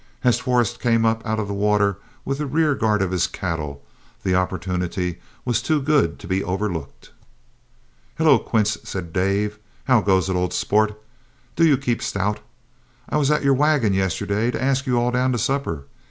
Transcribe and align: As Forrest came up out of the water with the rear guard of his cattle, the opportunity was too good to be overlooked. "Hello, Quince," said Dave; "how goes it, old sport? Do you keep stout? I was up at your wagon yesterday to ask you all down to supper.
As 0.23 0.39
Forrest 0.39 0.79
came 0.79 1.05
up 1.05 1.23
out 1.27 1.39
of 1.39 1.47
the 1.47 1.53
water 1.53 1.99
with 2.25 2.39
the 2.39 2.47
rear 2.47 2.73
guard 2.73 3.03
of 3.03 3.11
his 3.11 3.27
cattle, 3.27 3.83
the 4.23 4.33
opportunity 4.33 5.19
was 5.45 5.61
too 5.61 5.79
good 5.79 6.17
to 6.17 6.27
be 6.27 6.43
overlooked. 6.43 7.11
"Hello, 8.17 8.39
Quince," 8.39 8.79
said 8.83 9.13
Dave; 9.13 9.59
"how 9.83 10.01
goes 10.01 10.27
it, 10.27 10.33
old 10.35 10.55
sport? 10.55 10.99
Do 11.55 11.63
you 11.67 11.77
keep 11.77 12.01
stout? 12.01 12.39
I 13.09 13.17
was 13.17 13.29
up 13.29 13.37
at 13.37 13.43
your 13.43 13.53
wagon 13.53 13.93
yesterday 13.93 14.49
to 14.49 14.59
ask 14.63 14.87
you 14.87 14.97
all 14.99 15.11
down 15.11 15.33
to 15.33 15.37
supper. 15.37 15.83